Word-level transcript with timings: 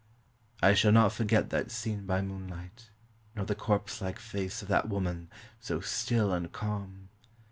I 0.63 0.73
shall 0.73 0.91
not 0.91 1.11
forget 1.13 1.51
that 1.51 1.69
scene 1.69 2.07
by 2.07 2.23
moonlight, 2.23 2.89
nor 3.35 3.45
the 3.45 3.53
corpse 3.53 4.01
like 4.01 4.17
face 4.17 4.63
of 4.63 4.67
that 4.67 4.89
woman, 4.89 5.29
so 5.59 5.79
still 5.79 6.33
and 6.33 6.51
calm. 6.51 7.09